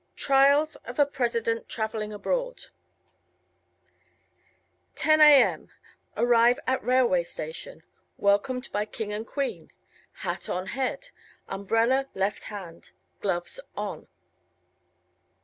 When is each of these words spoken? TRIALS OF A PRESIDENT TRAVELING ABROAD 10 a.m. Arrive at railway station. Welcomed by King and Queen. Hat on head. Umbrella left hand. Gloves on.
TRIALS 0.15 0.77
OF 0.77 0.97
A 0.97 1.05
PRESIDENT 1.05 1.69
TRAVELING 1.69 2.11
ABROAD 2.11 2.69
10 4.95 5.21
a.m. 5.21 5.69
Arrive 6.17 6.59
at 6.65 6.83
railway 6.83 7.21
station. 7.21 7.83
Welcomed 8.17 8.71
by 8.71 8.83
King 8.85 9.13
and 9.13 9.27
Queen. 9.27 9.69
Hat 10.25 10.49
on 10.49 10.65
head. 10.73 11.11
Umbrella 11.47 12.07
left 12.15 12.45
hand. 12.45 12.93
Gloves 13.19 13.59
on. 13.77 14.07